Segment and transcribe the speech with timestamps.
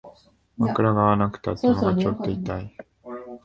[0.57, 2.77] 枕が合わなくて頭がちょっと痛い